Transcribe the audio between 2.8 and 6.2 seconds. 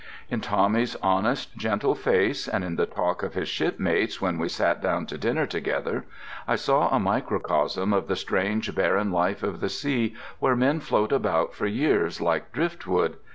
talk of his shipmates when we sat down to dinner together,